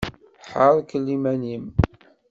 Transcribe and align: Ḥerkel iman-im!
Ḥerkel 0.51 1.05
iman-im! 1.15 1.65